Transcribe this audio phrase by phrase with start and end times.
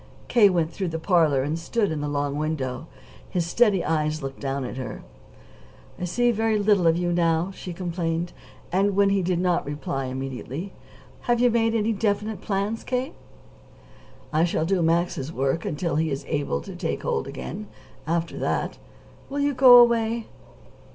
[0.27, 0.49] K.
[0.49, 2.87] went through the parlor and stood in the long window.
[3.29, 5.03] His steady eyes looked down at her.
[5.99, 8.33] "I see very little of you now," she complained.
[8.71, 10.73] And, when he did not reply immediately:
[11.27, 13.13] "Have you made any definite plans, K.?"
[14.33, 17.67] "I shall do Max's work until he is able to take hold again.
[18.07, 18.79] After that"
[19.29, 20.25] "You will go away?"